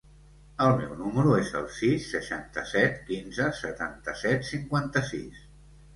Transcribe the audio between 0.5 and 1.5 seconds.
El meu número